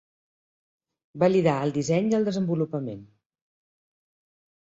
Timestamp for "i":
2.13-2.17